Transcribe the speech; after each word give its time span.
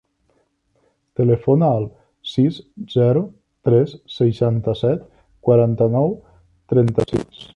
Telefona 1.19 1.67
al 1.81 1.85
sis, 2.29 2.57
zero, 2.95 3.23
tres, 3.69 3.93
seixanta-set, 4.15 5.07
quaranta-nou, 5.49 6.19
trenta-sis. 6.75 7.47